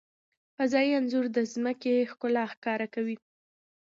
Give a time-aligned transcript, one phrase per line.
[0.57, 3.15] فضايي انځور د ځمکې ښکلا ښکاره کوي.